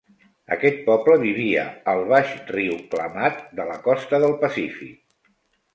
[0.53, 4.99] Aquest poble vivia al baix riu Klamath de la costa del Pacífic.